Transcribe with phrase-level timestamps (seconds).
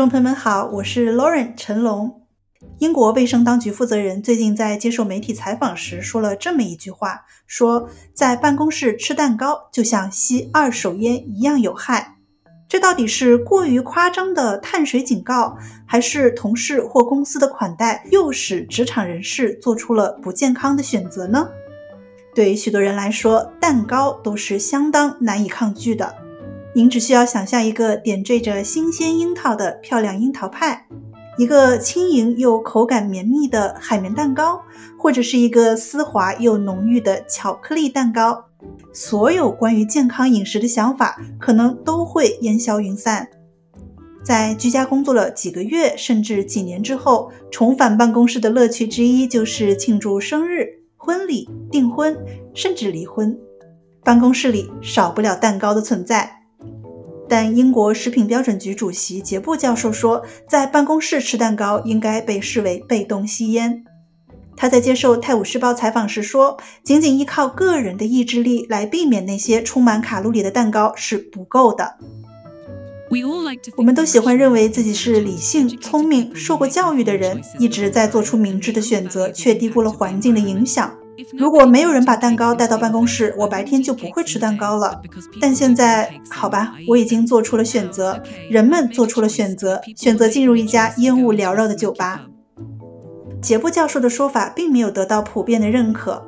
[0.00, 2.22] 众朋友们好，我是 Lauren 陈龙。
[2.78, 12.16] 英国卫生当局负责人最近在接受媒体采访时说了这么一句话：说在办公室吃蛋糕就像吸二手烟一样有害。
[12.66, 21.46] 这到底是过于夸张的碳水警告，还是同事或公司的款待诱使职场人士做出了不健康的选择呢？
[22.34, 26.16] 对于许多人来说，蛋糕都是相当难以抗拒的。
[26.72, 30.86] 您只需要想象一个点缀着新鲜樱桃的漂亮樱桃派，
[31.36, 34.62] 一个轻盈又口感绵密的海绵蛋糕，
[34.96, 38.44] 或者是一个丝滑又浓郁的巧克力蛋糕。
[38.92, 43.28] 所有关于健康饮食的想法可能都会烟消云散。
[44.22, 50.66] 在居家工作了几个月甚至几年之后，重返办公室的乐趣之一就是庆祝生日、
[50.96, 52.16] 婚礼、订婚，
[52.54, 53.36] 甚至离婚。
[54.04, 56.39] 办公室里少不了蛋糕的存在。
[57.30, 63.84] 但英国食品标准局主席杰布教授说，在办公室吃蛋糕应该被视为被动吸烟。
[64.56, 71.94] 他在接受《泰晤士报》采访时说：“仅仅依靠个人的意志力来避免那些充满卡路里的蛋糕是不够的。”
[73.76, 80.92] 我们都喜欢认为自己是理性、聪明、受过教育的人，一直在做出明智的选择，却低估了环境的影响。
[81.36, 85.00] 如果没有人把蛋糕带到办公室，我白天就不会吃蛋糕了。
[85.40, 92.22] 但现在，好吧，我已经做出了选择，人们做出了选择，选择进入一家烟雾缭绕的酒吧。
[93.42, 96.22] 杰布教授的说法并没有得到普遍的认可。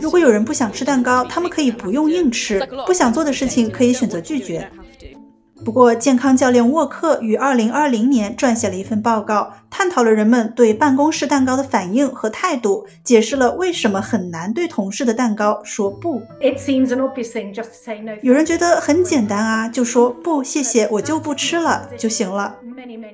[0.00, 4.68] 如果有人不想吃蛋糕，他们可以不用硬吃；不想做的事情可以选择拒绝。
[5.62, 16.22] 不过，健康教练沃克于2020年撰写了一份报告，探讨了人们对办公室蛋糕的反应和态度，解释了为什么很难对同事的蛋糕说不。
[18.22, 22.56] 有人觉得很简单啊，就说不，谢谢，我就不吃了就行了。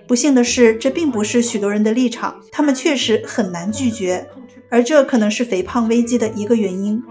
[0.06, 4.28] 不幸的是，这并不是许多人的立场，他们确实很难拒绝，
[4.70, 7.02] 而这可能是肥胖危机的一个原因。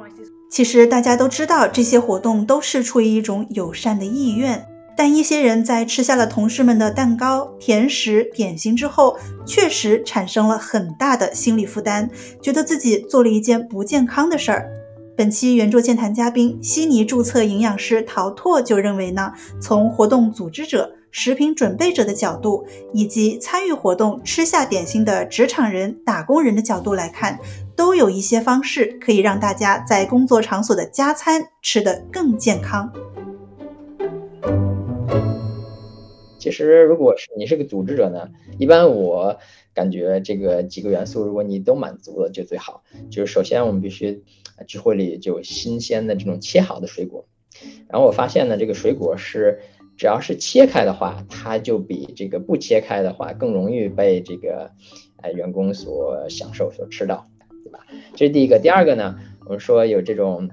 [0.49, 4.65] 其实大家都知道，这些活动都是出于一种友善的意愿。
[4.97, 12.09] 但一些人在吃下了同事们的蛋糕、甜食、点心之后，确实产生了很大的心理负担，
[12.41, 14.69] 觉得自己做了一件不健康的事儿。
[15.17, 27.39] 本期圆桌健谈嘉宾悉尼注册营养师陶拓就认为呢，从活动组织者、食品准备者的角度，以及参与活动吃下点心的职场人、打工人的角度来看，
[27.77, 32.91] 都有一些方式可以让大家在工作场所的加餐吃得更健康。
[36.45, 38.29] 其实，如果是你是个组织者呢，
[38.59, 39.39] 一般我
[39.73, 42.83] 感觉这个几个元素，如果你都满足了就最好。
[43.09, 44.23] 就是首先我们必须
[44.67, 47.25] 聚会里就有新鲜的这种切好的水果，
[47.89, 49.59] 然后我发现呢，这个水果是
[49.97, 54.69] 只要是切开的话，它就比这个不切开的话更容易被这个
[55.23, 57.25] 呃员工所享受所吃到，
[57.63, 57.79] 对吧？
[58.15, 58.59] 这是第一个。
[58.59, 60.47] 第二个呢，我们说有这种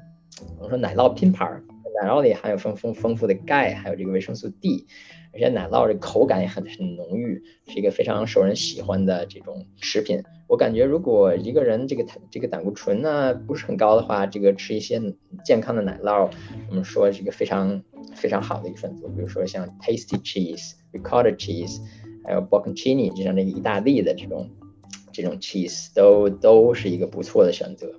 [0.57, 1.63] 我们说奶酪拼盘儿，
[2.03, 4.87] 奶酪里含有丰丰丰富的钙，还有这个维生素 D。
[5.33, 10.23] 而且奶酪这口感也很很浓郁，是一个非常受人喜欢的这种食品。
[10.47, 15.01] 我感觉如果一个人这个这个胆固醇呢不是很高的话，这个吃一些
[15.43, 16.31] 健康的奶酪，
[16.69, 17.83] 我们说是一个非常
[18.15, 19.09] 非常好的一个选择。
[19.09, 21.81] 比如说像 Tasty Cheese、Ricotta Cheese，
[22.25, 24.51] 还有 Bocconcini 就像那个意大利的这种
[25.11, 27.91] 这种 cheese 都都是一个不错的选择。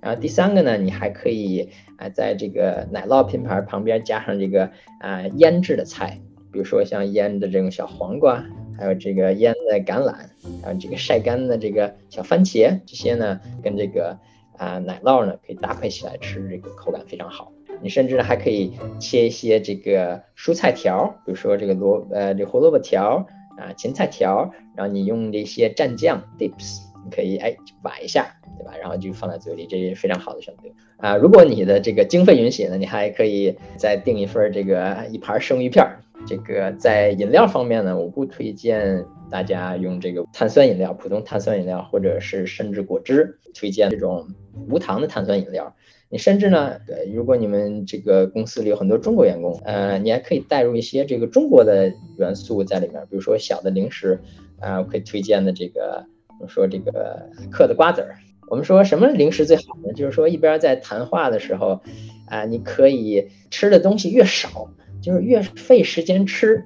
[0.00, 1.68] 然后第三个呢，你还可以
[1.98, 4.70] 啊在这个奶酪品牌旁边加上这个
[5.00, 6.22] 啊腌制的菜。
[6.52, 8.44] 比如说像腌的这种小黄瓜，
[8.78, 10.14] 还有这个腌的橄榄，
[10.62, 14.18] 还有这个晒干的这个小番茄，这些呢跟这个
[14.56, 17.52] 啊奶酪呢可以搭配起来吃，这个口感非常好。
[17.82, 28.72] 你甚至还可以切一些这个蔬菜条，比如说这个萝呃这胡萝卜条啊芹菜条，然后你用这些蘸酱 dips，你可以哎崴一下，对吧？
[28.78, 30.68] 然后就放在嘴里，这是非常好的选择
[30.98, 31.16] 啊。
[31.16, 36.00] 如果你的这个经费允许呢，你还可以再订一份这个一盘生鱼片儿。
[36.26, 44.28] 这个在饮料方面呢，我不推荐大家用这个碳酸饮料，普通碳酸饮料或者是甚至果汁，推荐这种
[44.68, 45.74] 无糖的碳酸饮料。
[46.08, 46.78] 你甚至呢，
[47.14, 54.20] 如果你们这个公司里有很多中国员工，呃，你还可以带入一些这个中国的元素在里面，比如说小的零食，
[54.58, 56.04] 啊，我可以推荐的这个，
[56.40, 58.16] 我说这个嗑的瓜子儿。
[58.48, 59.92] 我们说什么零食最好呢？
[59.92, 61.80] 就是说一边在谈话的时候，
[62.26, 64.68] 啊，你可以吃的东西越少。
[65.00, 66.64] 就是越费时间吃，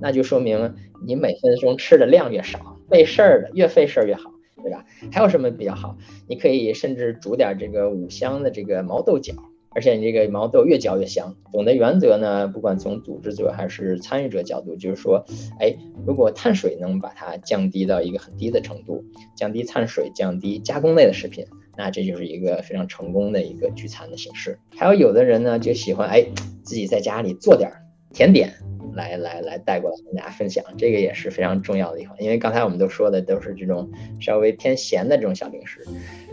[0.00, 0.74] 那就说明
[1.06, 4.30] 你每分钟吃的量越少，费事儿的越费事儿越好，
[4.62, 4.84] 对吧？
[5.12, 5.96] 还有什么比较好？
[6.28, 9.34] 你可以甚至煮点这个五香的这个毛豆角，
[9.70, 11.36] 而且你这个毛豆越嚼越香。
[11.52, 15.24] 总的原则呢，不管从组织者还是参与者角度，就是说，
[15.60, 19.04] 哎，如果碳水能把它降低到一个很低的程度，
[19.36, 21.46] 降低碳水，降低加工类的食品，
[21.76, 24.58] 那这就是一个非常成功的一个聚餐的形式。
[24.76, 26.26] 还有有的人呢，就喜欢哎
[26.62, 27.70] 自己在家里做点
[28.12, 28.54] 甜点。
[28.94, 32.16] 来来来，带过来跟大家分享，这个也是非常重要的一环。
[32.18, 33.90] 因为刚才我们都说的都是这种
[34.22, 35.84] 稍微偏咸的这种小零食，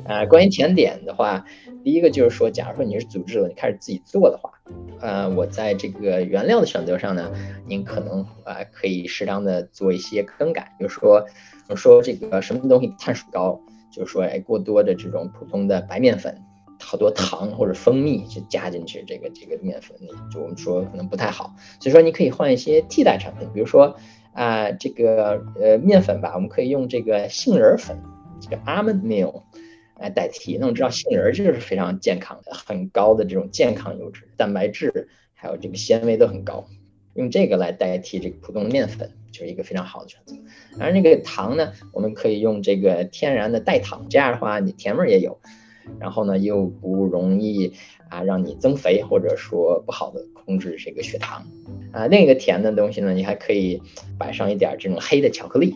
[0.05, 1.45] 啊，关于甜点的话，
[1.83, 4.51] 第一个就是说，假如说你是组织者，你开始自己做的话，
[5.01, 7.33] 呃，我在这个原料的选择上呢，
[7.67, 11.25] 您可能啊可以适当的做一些更改，比如说，
[11.67, 13.59] 我说这个什么东西碳水高，
[13.93, 16.35] 就是说，哎，过多的这种普通的白面粉。
[16.79, 21.55] 好多糖或者蜂蜜就加进去，这个这个面粉里，就我们说可能不太好。
[21.79, 23.95] 所以说你可以换一些替代产品，比如说
[24.33, 27.97] 啊这个呃面粉吧，我们可以用这个杏仁粉，
[28.41, 29.43] 这个 almond meal
[29.97, 30.57] 来代替。
[30.57, 36.65] 那我们知道杏仁就是非常健康的，很高的这种健康油脂、蛋白质还有这个纤维都很高，
[37.13, 40.35] 用这个来代替这个普通的面粉，就是一个非常好的选择。
[40.79, 45.39] 而那个糖呢，我们可以用这个天然的代糖，这样的话你甜味也有。
[45.99, 47.73] 然后呢，又不容易
[48.09, 51.45] 啊让你增肥，或者说不好的控制这个血糖
[51.91, 52.07] 啊。
[52.07, 53.81] 另一个甜的东西呢，你还可以
[54.17, 55.75] 摆上一点这种黑的巧克力，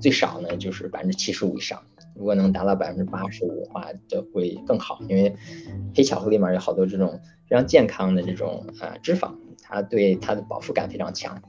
[0.00, 1.82] 最少呢就是百分之七十五以上。
[2.16, 5.34] 如果能达到百分之八十五的话，就会更好，因为
[5.94, 9.34] 黑巧克力里面有好多这种非常健康的这种啊脂肪，
[9.72, 11.40] 它对它的饱腹感非常强，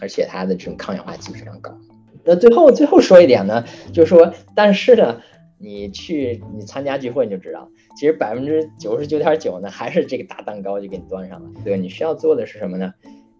[0.00, 1.76] 而且它的这种抗氧化剂非常高。
[2.24, 5.20] 那最后最后说一点呢，就是说，但是呢。
[5.56, 11.48] 你去你参加聚会你就知道，其实百分之九十九点九呢，还是这个大蛋糕就给你端上了。
[11.64, 12.92] 对，你需要做的是什么呢？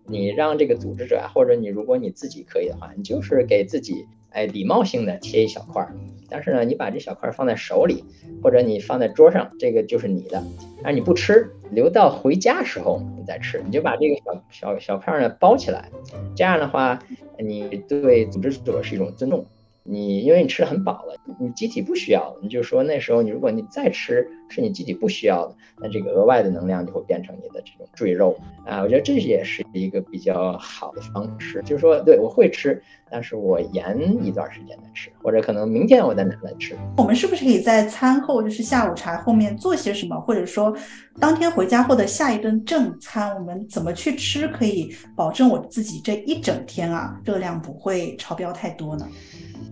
[0.07, 5.95] 你让这个组织者啊，或者你如果你自己可以的话，你就是给自己哎礼貌性的切一小块儿，
[6.29, 8.05] 但是呢，你把这小块放在手里，
[8.43, 10.43] 或者你放在桌上，这个就是你的。
[10.83, 15.89] 而你不吃，留到回家时候你再吃，你就把这个小小小片呢包起来，
[16.37, 16.99] 这样的话，
[17.39, 19.47] 你对组织者是一种尊重。
[19.87, 28.35] 你因为你吃的很饱了，你机体不需要，你就说那时候你如果你再吃，是你机体不需要的，那这个额外的能量就会变成你的这种赘肉
[28.65, 28.83] 啊。
[28.83, 36.77] 我觉得这也是一个比较好的方式，就是说，对我会吃，但是我延一段时间再吃，或者可能明天我再拿来吃。
[36.97, 40.75] 我们是不是可以在餐后，就是下午茶后面做些什么，或者说
[41.21, 49.07] 当天回家后的下一顿正餐，我们怎么去吃，可以保证我自己这一整天啊热量不会超标太多呢？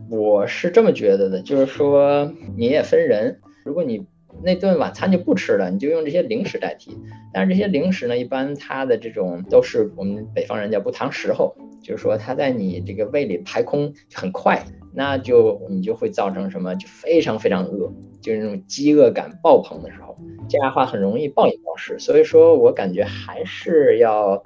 [0.08, 4.04] 我是这么觉得的，就是说你也分人，如果你
[4.42, 6.96] 那顿晚餐就不吃了，你就用这些零食代替。
[7.32, 20.16] 但是这些零食呢，一般它的这种都是我们北方人叫不糖时候，就是说它在你这个胃里排空很快，那就你就会造成什么，就非常非常饿，就是那种饥饿感爆棚的时候，
[20.48, 21.98] 这样的话很容易暴饮暴食。
[21.98, 24.42] 所以说我感觉还是要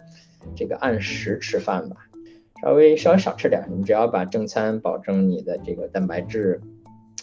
[0.55, 1.97] 这个按时吃饭吧。
[2.63, 6.59] 稍微稍微少吃点，你只要把正餐保证你的这个蛋白质，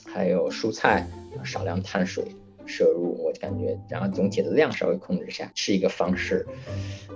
[0.06, 1.08] 还有蔬菜，
[1.44, 2.24] 少量碳水
[2.66, 6.48] 摄入，我感觉，然后总体的量稍微控制一下，是一个方式。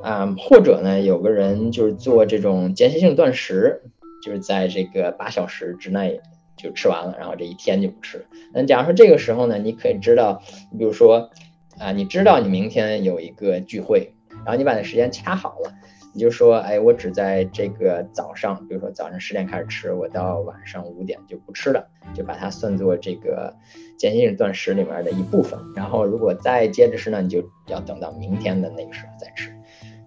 [0.01, 3.81] 啊，或者呢，有个人就是做这种间歇性断食，
[4.23, 6.21] 就是在这个八小时之内
[6.55, 8.25] 就吃完了，然后这一天就不吃。
[8.53, 10.41] 那假如说这个时候呢，你可以知道，
[10.71, 11.31] 你比如说，
[11.79, 14.13] 啊，你知道你明天有一个聚会，
[14.45, 15.73] 然后你把那时间掐好了。
[16.13, 23.53] 你就说，哎，我只在这个早上，比如说早上十点开始吃，我到晚上五点就不吃了，就把它算作这个
[23.97, 25.59] 间歇性断食里面的一部分。
[25.75, 29.51] 然后如果再接着吃呢，你就要等到明天的那个时候再吃。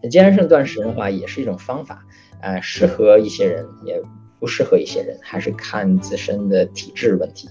[0.03, 2.03] 那间歇性断食的话，也是一种方法，
[2.41, 4.01] 呃，适合一些人，也
[4.39, 7.49] 不适合一些人，还是看自身的体质问题。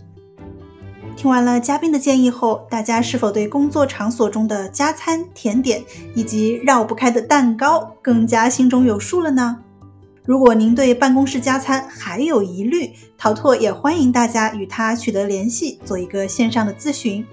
[1.15, 5.84] 听完了嘉宾的建议后，大家是否对工作场所中的加餐、甜点
[6.15, 9.62] 以及绕不开的蛋糕更加心中有数了呢？
[10.29, 17.25] 如果您对办公室加餐还有疑虑，陶拓也欢迎大家与他取得联系，做一个线上的咨询。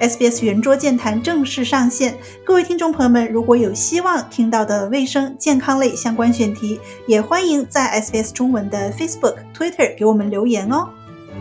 [0.00, 10.88] SBS 圆桌健谈正式上线，各位听众朋友们，如果有希望听到的卫生健康类相关选题，也欢迎在 SBS 中文的 Facebook、Twitter 给我们留言哦。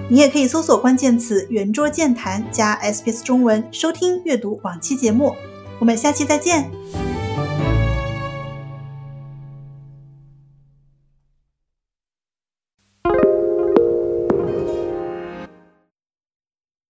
[0.08, 5.34] 你也可以搜索关键词“圆桌健谈”加 SBS 中文收听阅读往期节目。
[5.80, 6.70] 我们下期再见。